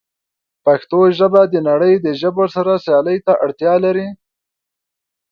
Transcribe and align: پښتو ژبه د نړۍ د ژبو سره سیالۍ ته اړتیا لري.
پښتو 0.65 0.99
ژبه 1.17 1.41
د 1.53 1.55
نړۍ 1.69 1.93
د 2.05 2.07
ژبو 2.21 2.43
سره 2.55 2.71
سیالۍ 2.85 3.17
ته 3.25 3.33
اړتیا 3.45 3.73
لري. 3.85 4.07